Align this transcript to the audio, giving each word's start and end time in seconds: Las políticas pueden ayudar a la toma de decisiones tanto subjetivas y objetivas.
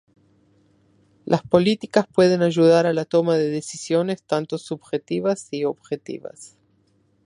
Las 1.25 1.43
políticas 1.43 2.07
pueden 2.11 2.41
ayudar 2.41 2.87
a 2.87 2.93
la 2.93 3.05
toma 3.05 3.37
de 3.37 3.51
decisiones 3.51 4.23
tanto 4.23 4.57
subjetivas 4.57 5.47
y 5.51 5.63
objetivas. 5.65 6.57